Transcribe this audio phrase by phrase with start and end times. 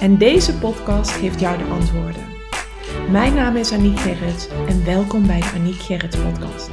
[0.00, 2.26] En deze podcast geeft jou de antwoorden.
[3.10, 6.70] Mijn naam is Aniek Gerrits en welkom bij de Aniek Gerrits podcast.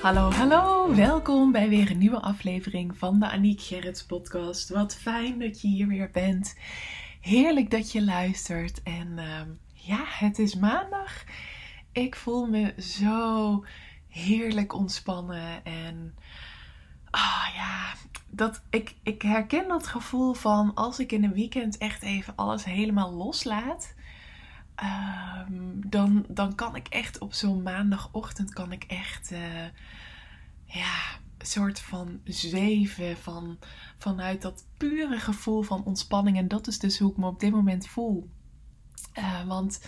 [0.00, 4.68] Hallo, hallo, welkom bij weer een nieuwe aflevering van de Aniek Gerrits podcast.
[4.68, 6.58] Wat fijn dat je hier weer bent.
[7.20, 8.82] Heerlijk dat je luistert.
[8.82, 11.24] En ehm, ja, het is maandag.
[11.92, 13.64] Ik voel me zo
[14.08, 16.14] heerlijk ontspannen en
[17.10, 17.94] ah ja,
[18.28, 22.64] dat, ik, ik herken dat gevoel van als ik in een weekend echt even alles
[22.64, 23.94] helemaal loslaat.
[24.74, 29.64] Ehm, dan, dan kan ik echt op zo'n maandagochtend kan ik echt uh,
[30.64, 33.58] ja, een soort van zweven van,
[33.98, 36.36] vanuit dat pure gevoel van ontspanning.
[36.36, 38.30] En dat is dus hoe ik me op dit moment voel.
[39.18, 39.80] Uh, want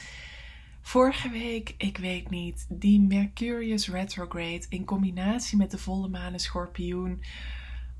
[0.83, 6.41] vorige week, ik weet niet, die Mercurius retrograde in combinatie met de volle maan in
[6.41, 7.23] schorpioen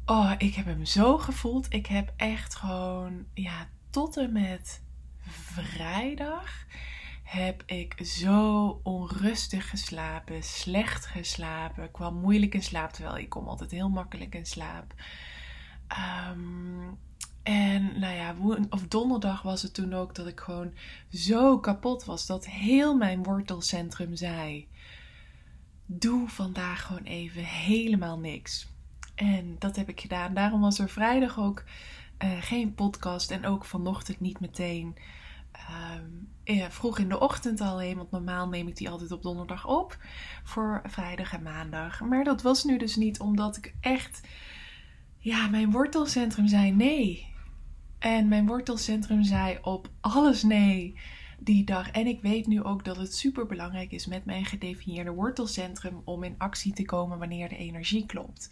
[0.07, 1.73] Oh, ik heb hem zo gevoeld.
[1.73, 4.83] Ik heb echt gewoon, ja, tot en met
[5.29, 6.67] vrijdag
[7.23, 11.85] heb ik zo onrustig geslapen, slecht geslapen.
[11.85, 14.95] Ik kwam moeilijk in slaap, terwijl ik kom altijd heel makkelijk in slaap.
[15.89, 16.89] Ehm,
[17.43, 18.35] en nou ja,
[18.71, 20.73] of donderdag was het toen ook dat ik gewoon
[21.11, 24.69] zo kapot was dat heel mijn wortelcentrum zei:
[25.87, 28.71] Doe vandaag gewoon even helemaal niks.
[29.15, 30.35] En dat heb ik gedaan.
[30.35, 31.65] Daarom was er vrijdag ook
[32.25, 34.97] uh, geen podcast en ook vanochtend niet meteen.
[35.97, 36.29] Um,
[36.71, 39.99] vroeg in de ochtend alleen, want normaal neem ik die altijd op donderdag op
[40.45, 42.01] voor vrijdag en maandag.
[42.01, 44.21] Maar dat was nu dus niet omdat ik echt,
[45.19, 47.32] ja, mijn wortelcentrum zei nee.
[48.03, 50.95] En mijn wortelcentrum zei op alles nee
[51.39, 51.91] die dag.
[51.91, 56.23] En ik weet nu ook dat het super belangrijk is met mijn gedefinieerde wortelcentrum om
[56.23, 58.51] in actie te komen wanneer de energie klopt.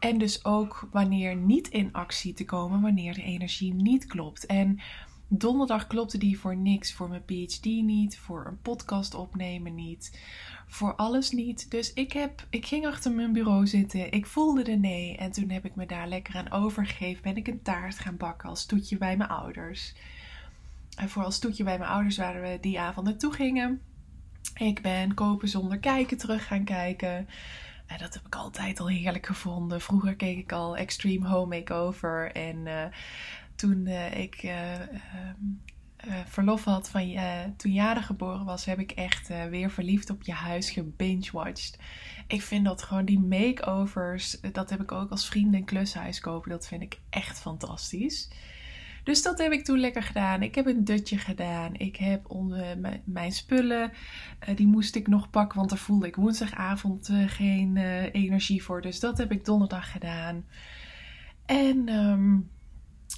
[0.00, 4.46] En dus ook wanneer niet in actie te komen, wanneer de energie niet klopt.
[4.46, 4.80] En
[5.28, 6.92] donderdag klopte die voor niks.
[6.92, 10.18] Voor mijn PhD niet, voor een podcast opnemen niet,
[10.72, 11.70] voor alles niet.
[11.70, 15.16] Dus ik, heb, ik ging achter mijn bureau zitten, ik voelde de nee.
[15.16, 17.22] En toen heb ik me daar lekker aan overgegeven.
[17.22, 19.94] Ben ik een taart gaan bakken als toetje bij mijn ouders.
[20.96, 23.80] En voor als toetje bij mijn ouders waren we die avond naartoe gingen.
[24.54, 27.26] Ik ben kopen zonder kijken terug gaan kijken
[27.98, 29.80] dat heb ik altijd al heerlijk gevonden.
[29.80, 32.32] Vroeger keek ik al Extreme Home Makeover.
[32.32, 32.84] En uh,
[33.54, 34.52] toen uh, ik uh,
[36.26, 37.14] verlof had van
[37.56, 41.78] toen Jade geboren was, heb ik echt weer verliefd op je huis gebingewatched.
[42.26, 46.50] Ik vind dat gewoon die makeovers, dat heb ik ook als vrienden in klushuis kopen.
[46.50, 48.30] Dat vind ik echt fantastisch.
[49.04, 50.42] Dus dat heb ik toen lekker gedaan.
[50.42, 51.74] Ik heb een dutje gedaan.
[51.74, 53.92] Ik heb onder mijn spullen,
[54.48, 58.62] uh, die moest ik nog pakken, want daar voelde ik woensdagavond uh, geen uh, energie
[58.62, 58.82] voor.
[58.82, 60.44] Dus dat heb ik donderdag gedaan.
[61.46, 62.50] En um,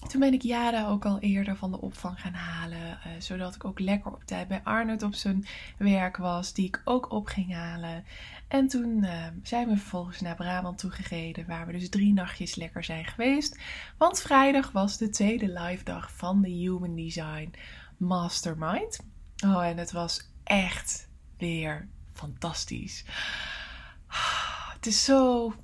[0.08, 2.98] toen ben ik Jada ook al eerder van de opvang gaan halen.
[3.18, 5.46] zodat ik ook lekker op tijd bij Arnold op zijn
[5.78, 6.52] werk was.
[6.52, 8.04] Die ik ook op ging halen.
[8.48, 12.84] En toen uh, zijn we vervolgens naar Brabant toegereden, waar we dus drie nachtjes lekker
[12.84, 13.58] zijn geweest.
[13.98, 17.54] Want vrijdag was de tweede live dag van de Human Design
[17.96, 19.00] Mastermind.
[19.44, 23.04] Oh, en het was echt weer fantastisch.
[24.74, 25.54] Het is zo.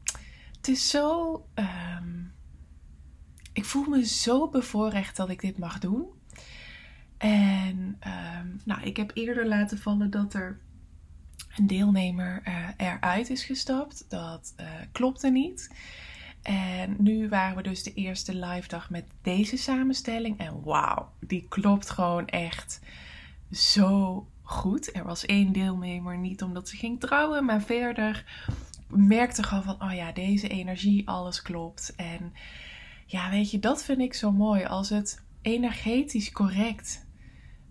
[0.56, 1.34] Het is zo.
[1.54, 2.32] Um,
[3.52, 6.06] ik voel me zo bevoorrecht dat ik dit mag doen.
[7.18, 10.58] En um, nou, ik heb eerder laten vallen dat er
[11.56, 14.04] een deelnemer uh, eruit is gestapt.
[14.08, 15.70] Dat uh, klopte niet.
[16.42, 20.38] En nu waren we dus de eerste live dag met deze samenstelling.
[20.38, 22.80] En wauw, die klopt gewoon echt
[23.50, 24.94] zo goed.
[24.94, 28.24] Er was één deelnemer niet omdat ze ging trouwen, maar verder
[28.86, 31.92] merkte gewoon van, oh ja, deze energie, alles klopt.
[31.96, 32.32] En
[33.10, 34.64] ja, weet je, dat vind ik zo mooi.
[34.64, 37.06] Als het energetisch correct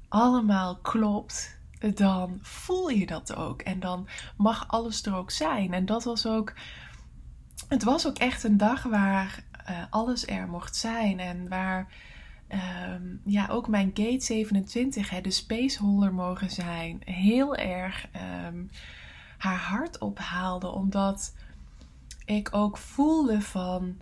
[0.09, 1.57] allemaal klopt,
[1.95, 3.61] dan voel je dat ook.
[3.61, 4.07] En dan
[4.37, 5.73] mag alles er ook zijn.
[5.73, 6.53] En dat was ook.
[7.67, 11.19] Het was ook echt een dag waar uh, alles er mocht zijn.
[11.19, 11.93] En waar
[12.93, 18.07] um, ja, ook mijn Gate 27, hè, de spaceholder mogen zijn, heel erg
[18.45, 18.69] um,
[19.37, 20.67] haar hart ophaalde.
[20.67, 21.35] Omdat
[22.25, 23.97] ik ook voelde van.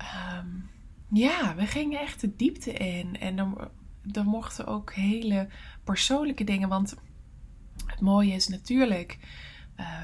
[0.00, 0.70] Um,
[1.10, 3.18] ja, we gingen echt de diepte in.
[3.20, 3.70] En er,
[4.12, 5.48] er mochten ook hele
[5.84, 6.68] persoonlijke dingen.
[6.68, 6.96] Want
[7.86, 9.18] het mooie is natuurlijk.
[9.80, 10.00] Uh,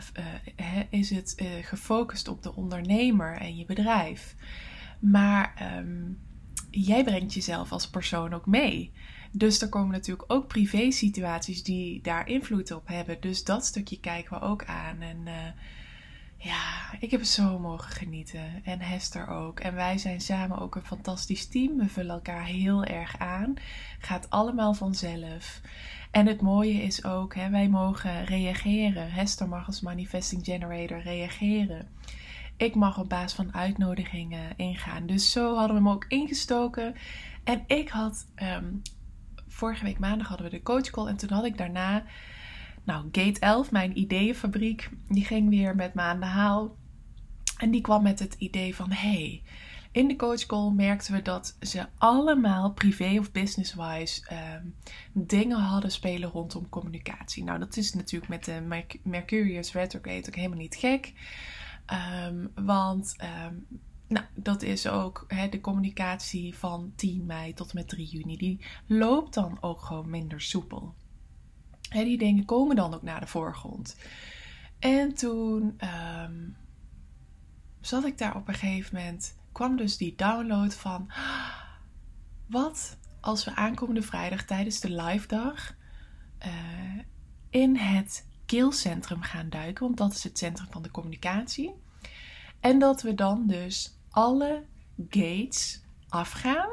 [0.61, 4.37] uh, is het uh, gefocust op de ondernemer en je bedrijf.
[4.99, 6.19] Maar um,
[6.71, 8.93] jij brengt jezelf als persoon ook mee.
[9.31, 13.21] Dus er komen natuurlijk ook privé situaties die daar invloed op hebben.
[13.21, 15.01] Dus dat stukje kijken we ook aan.
[15.01, 15.27] En
[16.43, 18.65] ja, ik heb zo mogen genieten.
[18.65, 19.61] En Hester ook.
[19.61, 21.77] En wij zijn samen ook een fantastisch team.
[21.77, 23.55] We vullen elkaar heel erg aan.
[23.99, 25.61] Gaat allemaal vanzelf.
[26.11, 29.13] En het mooie is ook, hè, wij mogen reageren.
[29.13, 31.89] Hester mag als manifesting generator reageren.
[32.57, 35.07] Ik mag op basis van uitnodigingen ingaan.
[35.07, 36.95] Dus zo hadden we hem ook ingestoken.
[37.45, 38.83] En ik had, um,
[39.49, 41.07] vorige week maandag hadden we de coach call.
[41.07, 42.05] En toen had ik daarna
[42.85, 46.77] nou, Gate 11, mijn ideeënfabriek, die ging weer met me aan de haal.
[47.57, 49.43] En die kwam met het idee van: hey,
[49.93, 54.67] in de coachcall merkten we dat ze allemaal privé of business-wise ehm,
[55.13, 57.45] dingen hadden spelen rondom communicatie.
[57.45, 61.13] Nou, dat is natuurlijk met de Mercurius retrograde ook helemaal niet gek.
[62.27, 63.67] Um, want um,
[64.09, 68.37] nou, dat is ook de communicatie van 10 mei tot en met 3 juni.
[68.37, 70.95] Die loopt dan ook gewoon minder soepel
[71.93, 73.97] die dingen komen dan ook naar de voorgrond.
[74.79, 75.79] En toen
[76.25, 76.57] um,
[77.81, 81.13] zat ik daar op een gegeven moment, kwam dus die download van
[82.47, 85.75] wat als we aankomende vrijdag tijdens de live dag
[86.47, 86.99] uh,
[87.51, 91.75] in het keelcentrum gaan duiken, want dat is het centrum van de communicatie.
[92.61, 94.65] En dat we dan dus alle
[95.09, 96.71] gates afgaan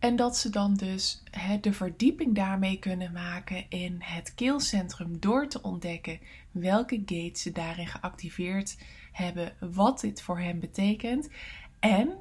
[0.00, 1.22] en dat ze dan dus
[1.60, 6.20] de verdieping daarmee kunnen maken in het keelcentrum door te ontdekken
[6.50, 8.78] welke gates ze daarin geactiveerd
[9.12, 11.28] hebben, wat dit voor hen betekent.
[11.78, 12.18] En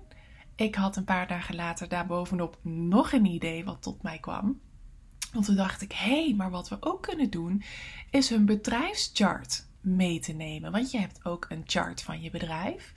[0.56, 4.60] ik had een paar dagen later daarbovenop nog een idee wat tot mij kwam.
[5.34, 7.64] Want toen dacht ik, hé, hey, maar wat we ook kunnen doen,
[8.10, 10.72] is hun bedrijfschart mee te nemen.
[10.72, 12.94] Want je hebt ook een chart van je bedrijf.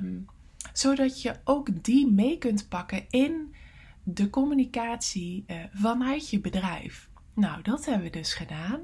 [0.00, 0.26] Um,
[0.72, 3.54] zodat je ook die mee kunt pakken in
[4.10, 7.08] de communicatie uh, vanuit je bedrijf.
[7.34, 8.80] Nou, dat hebben we dus gedaan.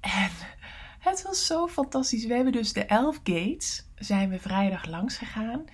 [0.00, 0.30] En
[0.98, 2.26] het was zo fantastisch.
[2.26, 5.64] We hebben dus de 11 gates, zijn we vrijdag langs gegaan.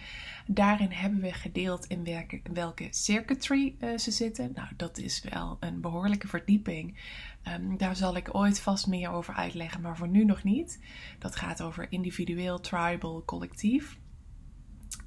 [0.47, 4.53] Daarin hebben we gedeeld in welke, circuitry uh, ze zitten.
[4.55, 7.01] Nou, dat is wel een behoorlijke verdieping.
[7.49, 10.81] Um, daar zal ik ooit vast meer over uitleggen, maar voor nu nog niet.
[11.19, 13.99] Dat gaat over individueel, tribal, collectief.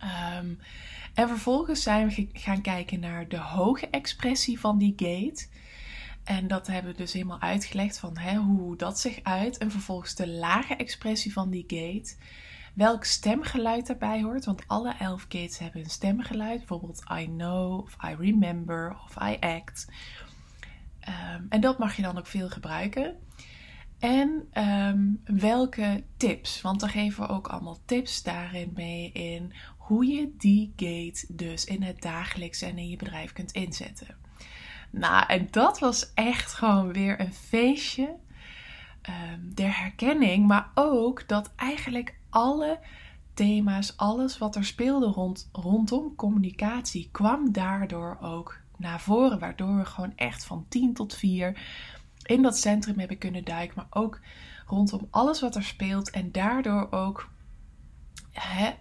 [0.03, 0.59] Um,
[1.13, 5.47] en vervolgens zijn we gaan kijken naar de hoge expressie van die gate.
[6.23, 9.57] En dat hebben we dus helemaal uitgelegd van hè, hoe dat zich uit.
[9.57, 12.15] En vervolgens de lage expressie van die gate.
[12.73, 14.45] Welk stemgeluid daarbij hoort.
[14.45, 16.57] Want alle elf gates hebben een stemgeluid.
[16.57, 19.87] Bijvoorbeeld I know, of I remember, of I act.
[21.07, 23.17] Um, en dat mag je dan ook veel gebruiken.
[23.99, 26.61] En um, welke tips?
[26.61, 29.53] Want dan geven we ook allemaal tips daarin mee in
[29.87, 34.15] hoe je die gate dus in het dagelijks en in je bedrijf kunt inzetten.
[34.89, 38.15] Nou, en dat was echt gewoon weer een feestje
[39.09, 42.79] um, der herkenning, maar ook dat eigenlijk alle
[43.33, 49.39] thema's, alles wat er speelde rond, rondom communicatie, kwam daardoor ook naar voren.
[49.39, 51.61] Waardoor we gewoon echt van 10 tot 4
[52.23, 54.19] in dat centrum hebben kunnen duiken, maar ook
[54.65, 57.29] rondom alles wat er speelt en daardoor ook,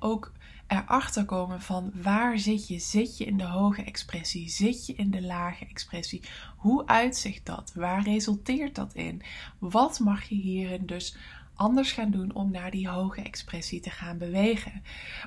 [0.01, 0.33] ook
[0.67, 2.79] erachter komen van waar zit je?
[2.79, 4.49] Zit je in de hoge expressie?
[4.49, 6.23] Zit je in de lage expressie?
[6.57, 7.73] Hoe uitzicht dat?
[7.75, 9.23] Waar resulteert dat in?
[9.59, 11.17] Wat mag je hierin dus
[11.55, 14.83] anders gaan doen om naar die hoge expressie te gaan bewegen?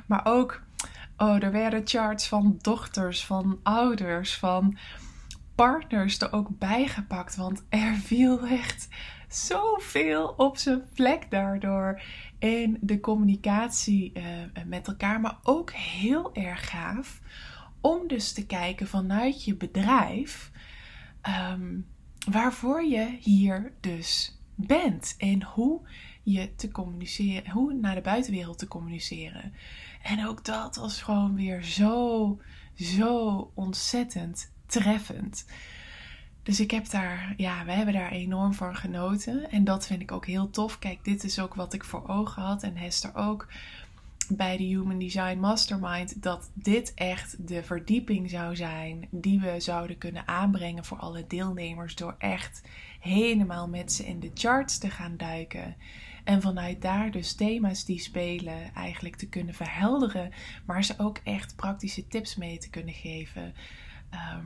[0.06, 0.62] Maar ook,
[1.18, 4.78] oh, er werden charts van dochters, van ouders, van
[5.56, 7.36] partners er ook bijgepakt.
[7.36, 8.88] Want er viel echt
[9.28, 12.02] zoveel op zijn plek daardoor
[12.40, 14.24] in de communicatie uh,
[14.66, 15.22] met elkaar.
[15.22, 17.22] Maar ook heel erg gaaf
[17.82, 20.52] om dus te kijken vanuit je bedrijf
[21.52, 21.86] um,
[22.30, 25.82] waarvoor je hier dus bent en hoe
[26.24, 29.54] je te communiceren, hoe naar de buitenwereld te communiceren.
[30.04, 32.42] En ook dat was gewoon weer zo,
[32.76, 35.46] zo ontzettend treffend.
[36.50, 39.52] Dus ik heb daar, ja, we hebben daar enorm van genoten.
[39.52, 40.80] En dat vind ik ook heel tof.
[40.80, 42.64] Kijk, dit is ook wat ik voor ogen had.
[42.64, 43.48] En Hester ook
[44.30, 46.24] bij de Human Design Mastermind.
[46.24, 51.96] Dat dit echt de verdieping zou zijn die we zouden kunnen aanbrengen voor alle deelnemers.
[51.96, 52.62] Door echt
[53.00, 55.76] helemaal met ze in de charts te gaan duiken.
[56.24, 60.32] En vanuit daar dus thema's die spelen eigenlijk te kunnen verhelderen,
[60.66, 63.54] maar ze ook echt praktische tips mee te kunnen geven.
[64.10, 64.46] Ehm,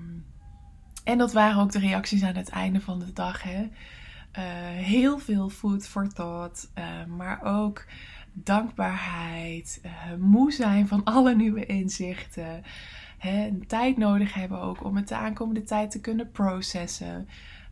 [1.03, 3.43] en dat waren ook de reacties aan het einde van de dag.
[3.43, 3.61] Hè?
[3.61, 4.43] Uh,
[4.85, 7.85] heel veel food for thought, uh, maar ook
[8.33, 12.63] dankbaarheid, uh, moe zijn van alle nieuwe inzichten.
[13.17, 17.27] Hè, tijd nodig hebben ook om het de aankomende tijd te kunnen processen.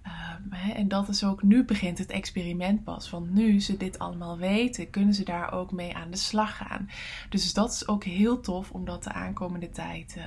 [0.06, 3.10] Um, hè, en dat is ook, nu begint het experiment pas.
[3.10, 6.90] Want nu ze dit allemaal weten, kunnen ze daar ook mee aan de slag gaan.
[7.30, 10.18] Dus dat is ook heel tof om dat de aankomende tijd.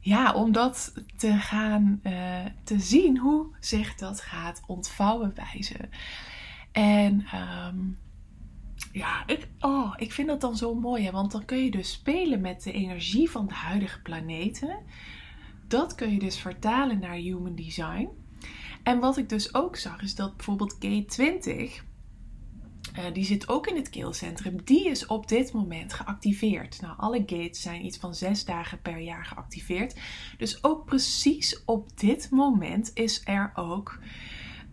[0.00, 5.88] Ja, om dat te gaan uh, te zien hoe zich dat gaat ontvouwen bij ze.
[6.72, 7.98] En um,
[8.92, 11.04] ja, ik, oh, ik vind dat dan zo mooi.
[11.04, 11.10] Hè?
[11.10, 14.78] Want dan kun je dus spelen met de energie van de huidige planeten.
[15.68, 18.08] Dat kun je dus vertalen naar human design.
[18.82, 21.88] En wat ik dus ook zag, is dat bijvoorbeeld K20,
[22.98, 26.80] uh, die zit ook in het keelcentrum, die is op dit moment geactiveerd.
[26.80, 30.00] Nou, alle gates zijn iets van zes dagen per jaar geactiveerd.
[30.38, 33.98] Dus ook precies op dit moment is er ook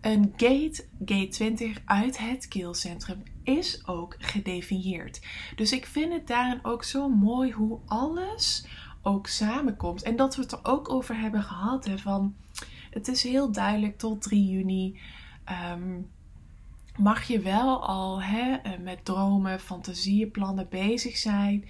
[0.00, 5.20] een gate, gate 20 uit het keelcentrum, is ook gedefinieerd.
[5.56, 8.66] Dus ik vind het daarin ook zo mooi hoe alles
[9.02, 10.02] ook samenkomt.
[10.02, 11.84] En dat we het er ook over hebben gehad.
[11.84, 12.34] Hè, van,
[12.90, 15.00] het is heel duidelijk tot 3 juni.
[15.72, 16.10] Um,
[16.98, 21.64] mag je wel al hè, eh, met dromen, fantasieën, plannen bezig zijn.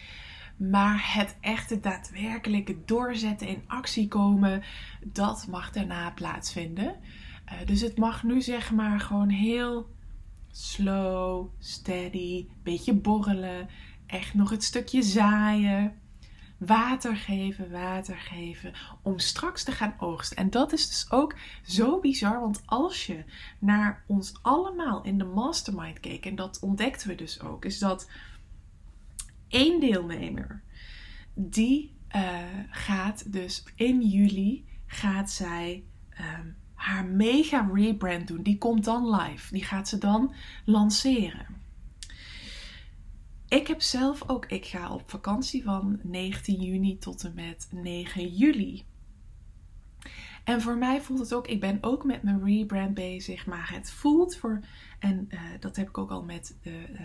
[0.56, 4.62] Maar het echte daadwerkelijke doorzetten in actie komen,
[5.04, 6.96] dat mag daarna plaatsvinden.
[7.46, 9.88] Uh, dus het mag nu zeg maar gewoon heel
[10.50, 13.68] slow, steady, beetje borrelen.
[14.06, 15.94] Echt nog het stukje zaaien.
[16.58, 18.72] Water geven, water geven.
[19.02, 20.36] Om straks te gaan oogsten.
[20.36, 22.40] En dat is dus ook zo bizar.
[22.40, 23.24] Want als je
[23.58, 26.26] naar ons allemaal in de mastermind keek.
[26.26, 27.64] En dat ontdekten we dus ook.
[27.64, 28.10] Is dat
[29.48, 30.62] één deelnemer.
[31.34, 32.38] Die uh,
[32.70, 34.66] gaat dus in juli.
[34.86, 35.84] Gaat zij.
[36.20, 38.42] Um, haar mega rebrand doen.
[38.42, 39.52] Die komt dan live.
[39.52, 40.34] Die gaat ze dan
[40.64, 41.46] lanceren.
[43.48, 48.28] Ik heb zelf ook, ik ga op vakantie van 19 juni tot en met 9
[48.28, 48.84] juli.
[50.44, 53.90] En voor mij voelt het ook, ik ben ook met mijn rebrand bezig, maar het
[53.90, 54.60] voelt voor,
[54.98, 57.00] en uh, dat heb ik ook al met de uh,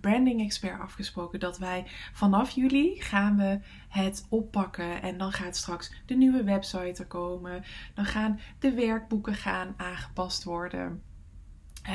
[0.00, 5.92] branding expert afgesproken, dat wij vanaf juli gaan we het oppakken en dan gaat straks
[6.06, 11.02] de nieuwe website er komen, dan gaan de werkboeken gaan aangepast worden.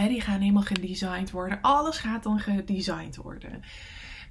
[0.07, 1.61] Die gaan helemaal gedesigned worden.
[1.61, 3.61] Alles gaat dan gedesigned worden.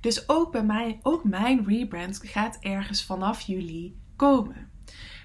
[0.01, 4.71] Dus ook bij mij, ook mijn rebrand gaat ergens vanaf juli komen.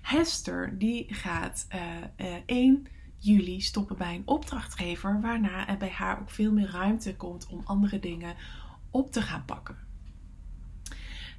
[0.02, 2.88] Hester die gaat uh, uh, 1
[3.18, 7.62] juli stoppen bij een opdrachtgever, waarna er bij haar ook veel meer ruimte komt om
[7.64, 8.36] andere dingen
[8.90, 9.85] op te gaan pakken.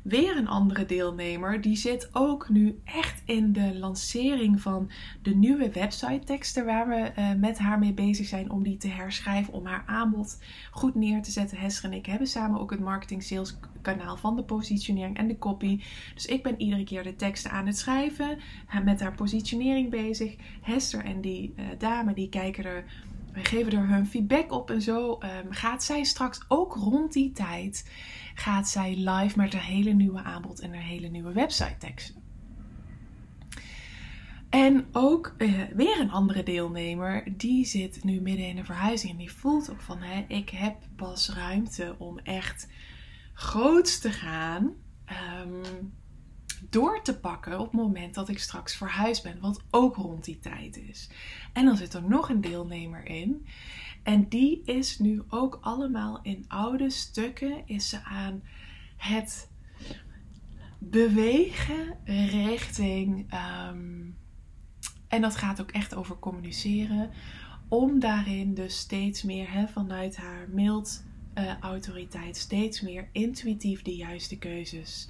[0.08, 4.90] Weer een andere deelnemer, die zit ook nu echt in de lancering van
[5.22, 8.88] de nieuwe website teksten waar we uh, met haar mee bezig zijn om die te
[8.88, 10.38] herschrijven, om haar aanbod
[10.70, 11.58] goed neer te zetten.
[11.58, 15.38] Hester en ik hebben samen ook het marketing sales kanaal van de positionering en de
[15.38, 15.80] copy.
[16.14, 18.38] Dus ik ben iedere keer de teksten aan het schrijven,
[18.84, 20.36] met haar positionering bezig.
[20.60, 22.84] Hester en die uh, dame die kijken er
[23.36, 27.32] we geven er hun feedback op en zo um, gaat zij straks ook rond die
[27.32, 27.90] tijd
[28.34, 32.22] gaat zij live met een hele nieuwe aanbod en een hele nieuwe website teksten.
[34.48, 39.18] En ook uh, weer een andere deelnemer, die zit nu midden in een verhuizing en
[39.18, 42.68] die voelt ook van, hè, ik heb pas ruimte om echt
[43.32, 44.72] groots te gaan.
[45.42, 45.92] Um,
[46.70, 50.38] door te pakken op het moment dat ik straks verhuisd ben, wat ook rond die
[50.38, 51.08] tijd is.
[51.52, 53.46] En dan zit er nog een deelnemer in.
[54.02, 58.42] En die is nu ook allemaal in oude stukken is ze aan
[58.96, 59.50] het
[60.78, 61.96] bewegen
[62.30, 63.34] richting.
[63.68, 64.16] Um,
[65.08, 67.10] en dat gaat ook echt over communiceren.
[67.68, 71.04] Om daarin dus steeds meer vanuit haar mild
[71.38, 75.08] uh, autoriteit, steeds meer intuïtief de juiste keuzes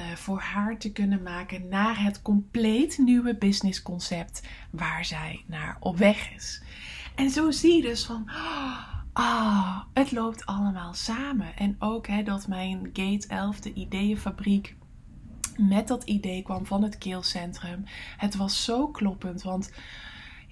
[0.00, 5.96] uh, voor haar te kunnen maken naar het compleet nieuwe businessconcept waar zij naar op
[5.96, 6.62] weg is.
[7.14, 8.30] En zo zie je dus van,
[9.12, 11.56] ah, het loopt allemaal samen.
[11.56, 14.76] En ook hè, dat mijn Gate 11, de ideeënfabriek,
[15.56, 17.84] met dat idee kwam van het keelcentrum.
[18.16, 19.70] Het was zo kloppend, want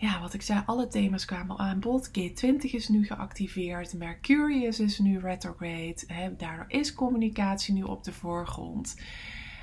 [0.03, 2.09] ja, wat ik zei, alle thema's kwamen aan bod.
[2.09, 6.05] G20 is nu geactiveerd, Mercurius is nu retrograde.
[6.07, 9.01] Hè, daardoor is communicatie nu op de voorgrond.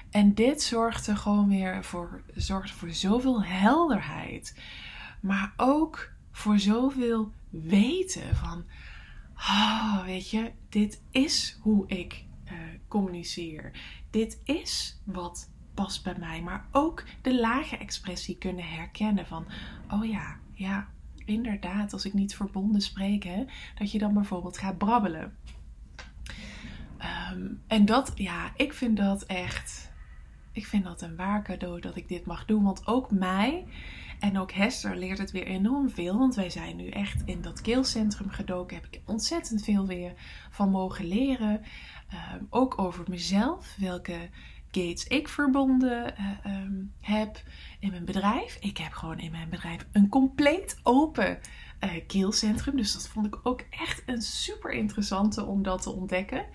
[0.09, 4.55] En dit zorgde gewoon weer voor, zorgde voor zoveel helderheid.
[5.21, 8.65] Maar ook voor zoveel weten van...
[9.35, 12.51] oh, weet je, dit is hoe ik uh,
[12.87, 13.71] communiceer.
[14.09, 15.49] Dit is wat
[15.83, 16.41] past bij mij.
[16.41, 19.45] Maar ook de lage expressie kunnen herkennen van,
[19.91, 20.87] oh ja, ja,
[21.25, 23.45] inderdaad, als ik niet verbonden spreek, hè,
[23.77, 25.35] dat je dan bijvoorbeeld gaat brabbelen.
[26.97, 29.91] Ehm, en dat, ja, ik vind dat echt,
[30.51, 32.63] ik vind dat een waar cadeau dat ik dit mag doen.
[32.63, 33.65] Want ook mij
[34.19, 36.17] en ook Hester leert het weer enorm veel.
[36.17, 38.75] Want wij zijn nu echt in dat keelcentrum gedoken.
[38.75, 40.13] Heb ik ontzettend veel weer
[40.49, 41.61] van mogen leren.
[42.09, 43.75] Ehm, ook over mezelf.
[43.77, 44.29] Welke
[44.71, 47.41] gates ik verbonden uh, um, heb
[47.79, 48.57] in mijn bedrijf.
[48.59, 51.39] Ik heb gewoon in mijn bedrijf een compleet open
[51.83, 52.75] uh, keelcentrum.
[52.75, 56.45] Dus dat vond ik ook echt een super interessante om dat te ontdekken.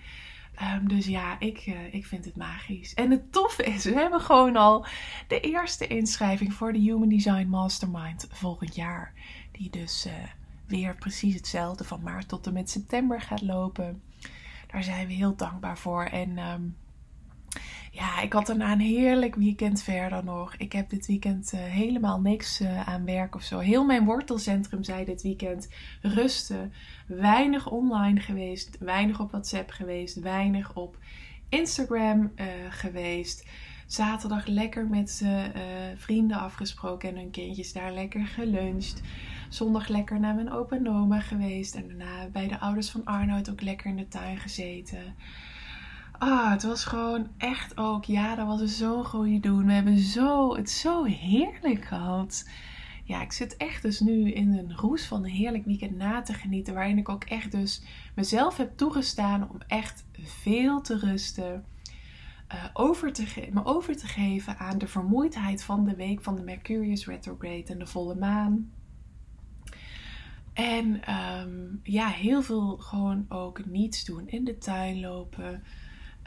[0.61, 2.93] Um, dus ja, ik, uh, ik vind het magisch.
[2.93, 4.85] En het toffe is, we hebben gewoon al
[5.27, 9.13] de eerste inschrijving voor de Human Design Mastermind volgend jaar.
[9.51, 10.07] Die dus
[10.67, 14.01] weer precies hetzelfde van maart tot en met september gaat lopen.
[14.67, 16.03] Daar zijn we heel dankbaar voor.
[16.03, 16.75] En um,
[17.95, 20.55] ja, ik had daarna een heerlijk weekend verder nog.
[20.55, 23.59] Ik heb dit weekend uh, helemaal niks uh, aan werk of zo.
[23.59, 25.69] Heel mijn wortelcentrum zei dit weekend
[26.01, 26.73] rusten.
[27.07, 30.97] Weinig online geweest, weinig op WhatsApp geweest, weinig op
[31.49, 33.47] Instagram uh, geweest.
[33.87, 35.25] Zaterdag lekker met
[35.95, 39.01] vrienden afgesproken en hun kindjes daar lekker geluncht.
[39.49, 41.75] Zondag lekker naar mijn opa en oma geweest.
[41.75, 45.15] En daarna bij de ouders van Arnoud ook lekker in de tuin gezeten.
[46.19, 49.65] Ah, het was gewoon echt ook, ja, dat was een zo'n goede doen.
[49.65, 52.49] We hebben zo, het zo heerlijk gehad.
[53.03, 56.33] Ja, ik zit echt dus nu in een roes van een heerlijk weekend na te
[56.33, 56.73] genieten.
[56.73, 57.81] Waarin ik ook echt dus
[58.15, 61.65] mezelf heb toegestaan om echt veel te rusten.
[62.53, 66.43] Uh, over te me over te geven aan de vermoeidheid van de week van de
[66.43, 68.71] Mercurius retrograde en de volle maan.
[70.53, 74.27] En um, ja, heel veel gewoon ook niets doen.
[74.27, 75.63] In de tuin lopen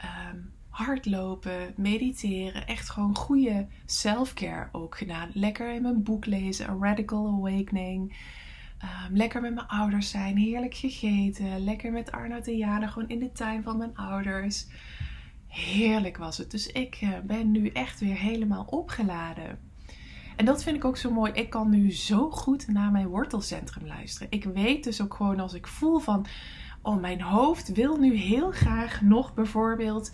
[0.03, 5.29] um, hardlopen, mediteren, echt gewoon goede self-care ook gedaan.
[5.33, 8.17] Lekker in mijn boek lezen, A Radical Awakening.
[8.83, 11.63] Um, lekker met mijn ouders zijn, heerlijk gegeten.
[11.63, 14.67] Lekker met Arnoud en Jana gewoon in de tuin van mijn ouders.
[15.47, 16.51] Heerlijk was het.
[16.51, 19.59] Dus ik uh, ben nu echt weer helemaal opgeladen.
[20.35, 21.31] En dat vind ik ook zo mooi.
[21.31, 24.27] Ik kan nu zo goed naar mijn wortelcentrum luisteren.
[24.31, 26.25] Ik weet dus ook gewoon als ik voel van
[26.81, 30.11] oh, mijn hoofd wil nu heel graag nog bijvoorbeeld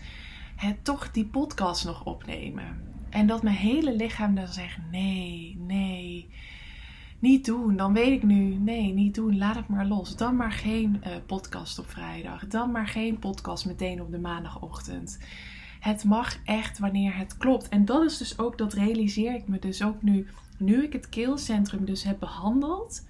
[0.55, 2.81] het, toch die podcast nog opnemen.
[3.09, 6.29] En dat mijn hele lichaam dan zegt: nee, nee,
[7.19, 7.75] niet doen.
[7.75, 9.37] Dan weet ik nu: nee, niet doen.
[9.37, 10.15] Laat het maar los.
[10.15, 12.47] Dan maar geen uh, podcast op vrijdag.
[12.47, 15.19] Dan maar geen podcast meteen op de maandagochtend.
[15.79, 17.69] Het mag echt wanneer het klopt.
[17.69, 20.27] En dat is dus ook, dat realiseer ik me dus ook nu.
[20.57, 23.05] Nu ik het keelcentrum dus heb behandeld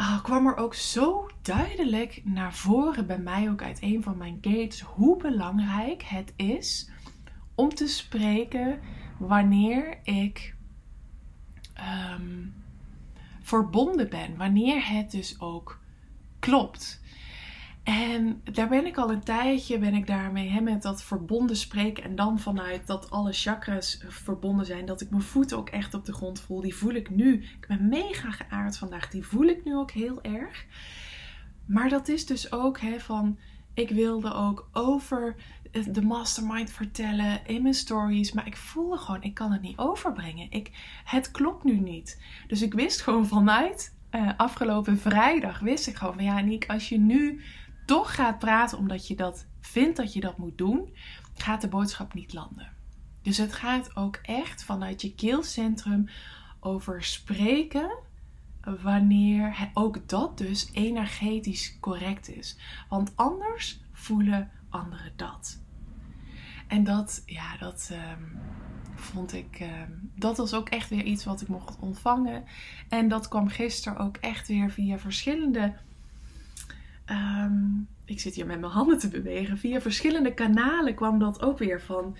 [0.00, 4.38] uh, kwam er ook zo duidelijk naar voren bij mij, ook uit een van mijn
[4.40, 6.90] gates, hoe belangrijk het is
[7.54, 8.80] om te spreken
[9.18, 10.54] wanneer ik
[12.14, 12.54] um,
[13.42, 15.80] verbonden ben, wanneer het dus ook
[16.38, 17.02] klopt.
[17.84, 22.04] En daar ben ik al een tijdje, ben ik daarmee hè, met dat verbonden spreken.
[22.04, 24.86] En dan vanuit dat alle chakras verbonden zijn.
[24.86, 26.60] Dat ik mijn voeten ook echt op de grond voel.
[26.60, 27.32] Die voel ik nu.
[27.34, 29.10] Ik ben mega geaard vandaag.
[29.10, 30.66] Die voel ik nu ook heel erg.
[31.66, 33.38] Maar dat is dus ook hè, van.
[33.74, 35.36] Ik wilde ook over
[35.90, 38.32] de mastermind vertellen in mijn stories.
[38.32, 40.50] Maar ik voelde gewoon, ik kan het niet overbrengen.
[40.50, 40.70] Ik,
[41.04, 42.22] het klopt nu niet.
[42.46, 45.58] Dus ik wist gewoon vanuit uh, afgelopen vrijdag.
[45.58, 47.40] Wist ik gewoon van ja, Niek, als je nu
[47.84, 50.94] toch gaat praten omdat je dat vindt dat je dat moet doen,
[51.34, 52.72] gaat de boodschap niet landen.
[53.22, 56.08] Dus het gaat ook echt vanuit je keelcentrum
[56.60, 57.98] over spreken
[58.82, 62.56] wanneer ook dat dus energetisch correct is.
[62.88, 65.62] Want anders voelen anderen dat.
[66.66, 68.40] En dat, ja, dat um,
[68.94, 72.44] vond ik, um, dat was ook echt weer iets wat ik mocht ontvangen.
[72.88, 75.76] En dat kwam gisteren ook echt weer via verschillende
[77.10, 79.58] Um, ik zit hier met mijn handen te bewegen.
[79.58, 82.16] Via verschillende kanalen kwam dat ook weer van.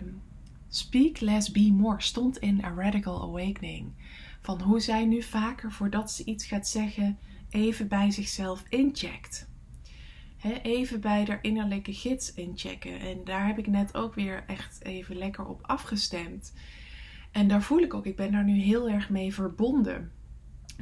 [0.00, 0.22] Um,
[0.68, 3.92] speak less, be more stond in A Radical Awakening.
[4.40, 7.18] Van hoe zij nu vaker voordat ze iets gaat zeggen,
[7.50, 9.48] even bij zichzelf incheckt.
[10.36, 13.00] He, even bij haar innerlijke gids inchecken.
[13.00, 16.52] En daar heb ik net ook weer echt even lekker op afgestemd.
[17.30, 20.12] En daar voel ik ook, ik ben daar nu heel erg mee verbonden.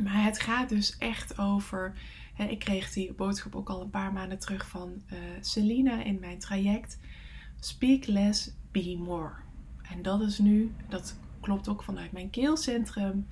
[0.02, 1.94] Maar het gaat dus echt over
[2.36, 6.38] ik kreeg die boodschap ook al een paar maanden terug van uh, Selina in mijn
[6.38, 6.98] traject.
[7.60, 9.32] Speak less, be more.
[9.90, 13.26] En dat is nu, dat klopt ook vanuit mijn keelcentrum.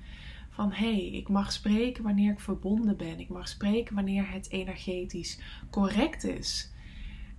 [0.49, 3.19] Van hé, hey, ik mag spreken wanneer ik verbonden ben.
[3.19, 5.39] Ik mag spreken wanneer het energetisch
[5.69, 6.71] correct is.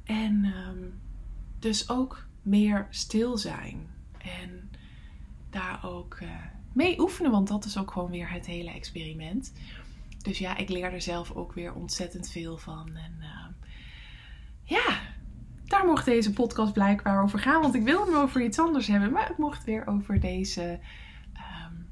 [0.04, 0.88] En ehm,
[1.58, 3.86] dus ook meer stil zijn.
[4.18, 4.70] En
[5.50, 6.28] daar ook uh,
[6.72, 9.52] mee oefenen, want dat is ook gewoon weer het hele experiment.
[10.24, 12.96] Dus ja, ik leer er zelf ook weer ontzettend veel van.
[12.96, 13.46] En uh,
[14.62, 15.00] ja,
[15.64, 17.60] daar mocht deze podcast blijkbaar over gaan.
[17.60, 19.12] Want ik wilde hem over iets anders hebben.
[19.12, 20.80] Maar het mocht weer over deze.
[21.66, 21.88] Um,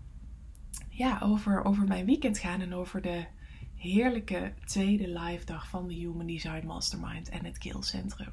[0.88, 2.60] ja, over, over mijn weekend gaan.
[2.60, 3.24] En over de
[3.74, 8.32] heerlijke tweede live dag van de Human Design Mastermind en het Kill Centrum.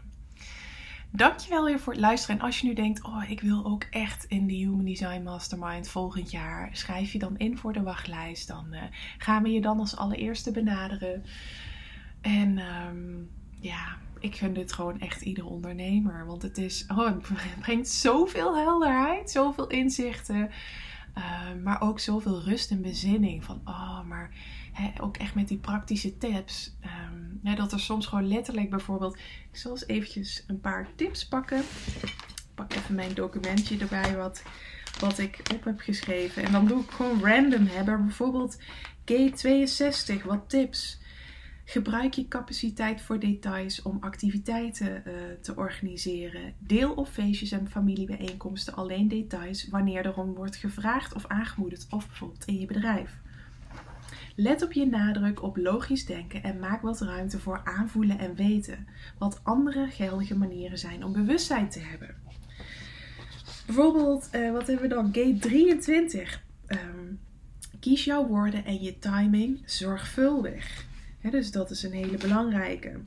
[1.11, 2.39] Dankjewel weer voor het luisteren.
[2.39, 5.89] En als je nu denkt, oh, ik wil ook echt in de Human Design Mastermind
[5.89, 8.47] volgend jaar, schrijf je dan in voor de wachtlijst.
[8.47, 8.81] Dan uh,
[9.17, 11.23] gaan we je dan als allereerste benaderen.
[12.21, 16.25] En um, ja, ik gun dit gewoon echt iedere ondernemer.
[16.25, 20.49] Want het is, oh, het brengt zoveel helderheid, zoveel inzichten.
[21.19, 23.43] Uh, maar ook zoveel rust en bezinning.
[23.43, 24.29] Van, oh, maar
[25.01, 26.75] ook echt met die praktische tips.
[27.43, 29.17] Hè, dat er soms gewoon letterlijk bijvoorbeeld...
[29.51, 31.59] Ik zal eens eventjes een paar tips pakken.
[32.01, 32.15] Ik
[32.55, 34.43] pak even mijn documentje erbij wat,
[34.99, 36.43] wat ik op heb geschreven.
[36.43, 38.05] En dan doe ik gewoon random hebben.
[38.05, 38.57] Bijvoorbeeld
[39.11, 40.99] G62, wat tips.
[41.69, 46.53] Gebruik je capaciteit voor details om activiteiten uh, te organiseren.
[46.59, 52.45] Deel op feestjes en familiebijeenkomsten alleen details wanneer erom wordt gevraagd of aangemoedigd, of bijvoorbeeld
[52.45, 53.17] in je bedrijf.
[54.35, 58.87] Let op je nadruk op logisch denken en maak wat ruimte voor aanvoelen en weten,
[59.17, 62.15] wat andere geldige manieren zijn om bewustzijn te hebben.
[63.65, 65.05] Bijvoorbeeld, uh, wat hebben we dan?
[65.05, 66.43] Gate 23.
[66.67, 67.19] Um,
[67.79, 70.87] kies jouw woorden en je timing zorgvuldig
[71.21, 72.99] dus dat is een hele belangrijke.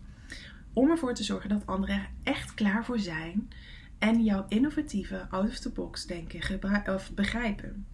[0.73, 3.49] Om ervoor te zorgen dat anderen er echt klaar voor zijn
[3.99, 6.61] en jouw innovatieve out-of-the-box denken
[6.95, 7.87] of begrijpen.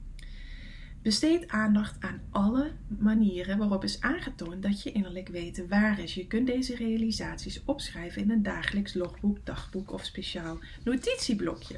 [1.02, 6.14] Besteed aandacht aan alle manieren waarop is aangetoond dat je innerlijk weten waar is.
[6.14, 11.76] Je kunt deze realisaties opschrijven in een dagelijks logboek, dagboek of speciaal notitieblokje.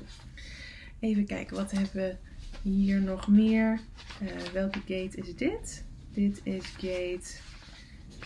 [0.99, 2.17] Even kijken, wat hebben we
[2.63, 3.81] hier nog meer?
[4.23, 5.85] Uh, welke gate is dit?
[6.13, 7.39] Dit is gate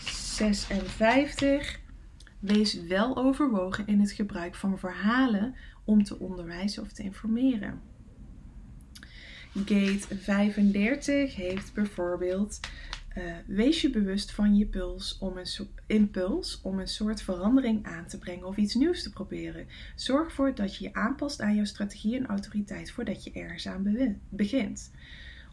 [0.01, 1.81] 56.
[2.39, 5.55] Wees wel overwogen in het gebruik van verhalen
[5.85, 7.81] om te onderwijzen of te informeren.
[9.55, 12.61] Gate 35 heeft bijvoorbeeld
[13.19, 18.07] uh, wees je bewust van je puls om een impuls om een soort verandering aan
[18.07, 19.67] te brengen of iets nieuws te proberen.
[19.95, 24.19] Zorg ervoor dat je je aanpast aan jouw strategie en autoriteit voordat je ergens aan
[24.29, 24.91] begint.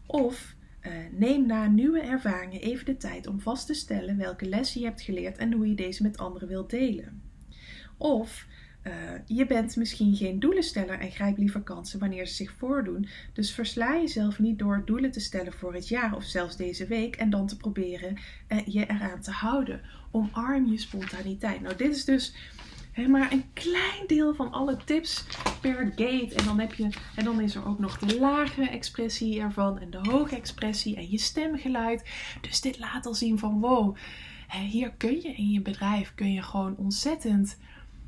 [0.05, 4.81] Of uh, neem na nieuwe ervaringen even de tijd om vast te stellen welke lessen
[4.81, 7.21] je hebt geleerd en hoe je deze met anderen wilt delen.
[7.97, 8.47] Of
[8.83, 8.93] uh,
[9.25, 13.07] je bent misschien geen doelensteller en grijp liever kansen wanneer ze zich voordoen.
[13.33, 17.15] Dus versla jezelf niet door doelen te stellen voor het jaar of zelfs deze week
[17.15, 18.17] en dan te proberen
[18.49, 19.81] uh, je eraan te houden.
[20.11, 21.61] Omarm je spontaniteit.
[21.61, 22.35] Nou, dit is dus
[22.95, 25.25] maar een klein deel van alle tips
[25.61, 26.33] per gate.
[26.35, 29.89] En dan, heb je, en dan is er ook nog de lage expressie ervan en
[29.89, 32.09] de hoge expressie en je stemgeluid.
[32.41, 33.95] Dus dit laat al zien van wow,
[34.69, 37.57] hier kun je in je bedrijf kun je gewoon ontzettend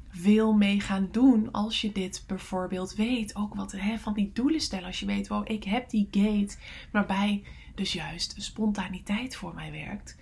[0.10, 3.36] veel mee gaan doen als je dit bijvoorbeeld weet.
[3.36, 4.86] Ook wat van die doelen stellen.
[4.86, 6.56] Als je weet, wow, ik heb die gate
[6.92, 7.44] waarbij
[7.76, 10.18] dus juist spontaniteit voor mij werkt.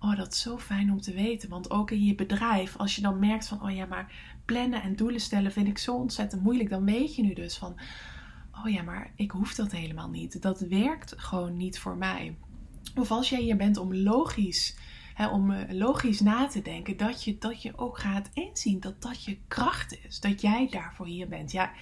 [0.00, 1.48] Oh, dat is zo fijn om te weten.
[1.48, 4.12] Want ook in je bedrijf, als je dan merkt van, oh ja, maar
[4.44, 6.70] plannen en doelen stellen vind ik zo ontzettend moeilijk.
[6.70, 7.76] Dan weet je nu dus van,
[8.64, 10.42] oh ja, maar ik hoef dat helemaal niet.
[10.42, 12.36] Dat werkt gewoon niet voor mij.
[12.94, 14.76] Of als jij hier bent om logisch,
[15.14, 19.02] hè, om eh, logisch na te denken, dat je, dat je ook gaat inzien dat
[19.02, 20.20] dat je kracht is.
[20.20, 21.52] Dat jij daarvoor hier bent.
[21.52, 21.72] Ja,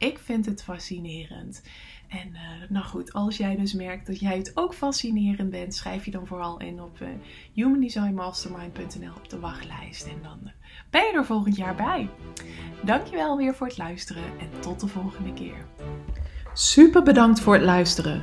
[0.00, 1.62] ik vind het fascinerend.
[2.08, 6.04] En uh, nou goed, als jij dus merkt dat jij het ook fascinerend bent, schrijf
[6.04, 7.08] je dan vooral in op uh,
[7.52, 10.06] humandesignmastermind.nl op de wachtlijst.
[10.06, 10.50] En dan uh,
[10.90, 12.08] ben je er volgend jaar bij.
[12.84, 15.66] Dankjewel weer voor het luisteren en tot de volgende keer.
[16.52, 18.22] Super bedankt voor het luisteren.